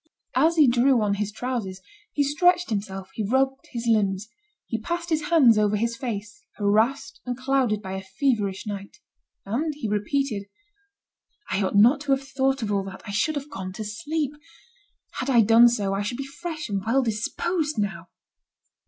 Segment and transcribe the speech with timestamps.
[0.35, 1.79] As he drew on his trousers
[2.11, 4.29] he stretched himself, he rubbed his limbs,
[4.65, 8.97] he passed his hands over his face, harassed and clouded by a feverish night.
[9.45, 10.47] And he repeated:
[11.51, 14.31] "I ought not to have thought of all that, I should have gone to sleep.
[15.19, 18.07] Had I done so, I should be fresh and well disposed now."